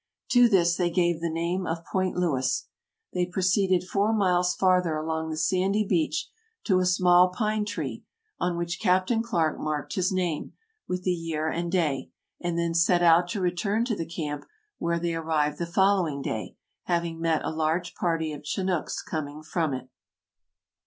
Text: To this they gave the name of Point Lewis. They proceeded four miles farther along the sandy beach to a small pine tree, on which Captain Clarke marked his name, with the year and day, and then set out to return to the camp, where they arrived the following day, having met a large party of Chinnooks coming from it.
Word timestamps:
To 0.29 0.49
this 0.49 0.77
they 0.77 0.89
gave 0.89 1.21
the 1.21 1.29
name 1.29 1.67
of 1.67 1.85
Point 1.85 2.15
Lewis. 2.17 2.65
They 3.13 3.27
proceeded 3.27 3.87
four 3.87 4.11
miles 4.13 4.55
farther 4.55 4.97
along 4.97 5.29
the 5.29 5.37
sandy 5.37 5.85
beach 5.87 6.27
to 6.63 6.79
a 6.79 6.87
small 6.87 7.29
pine 7.29 7.65
tree, 7.65 8.03
on 8.39 8.57
which 8.57 8.79
Captain 8.81 9.21
Clarke 9.21 9.59
marked 9.59 9.93
his 9.93 10.11
name, 10.11 10.53
with 10.87 11.03
the 11.03 11.11
year 11.13 11.49
and 11.49 11.71
day, 11.71 12.09
and 12.41 12.57
then 12.57 12.73
set 12.73 13.03
out 13.03 13.27
to 13.27 13.41
return 13.41 13.85
to 13.85 13.95
the 13.95 14.07
camp, 14.07 14.47
where 14.79 14.97
they 14.97 15.13
arrived 15.13 15.59
the 15.59 15.67
following 15.67 16.23
day, 16.23 16.55
having 16.85 17.19
met 17.21 17.45
a 17.45 17.51
large 17.51 17.93
party 17.93 18.33
of 18.33 18.43
Chinnooks 18.43 19.03
coming 19.03 19.43
from 19.43 19.71
it. 19.71 19.87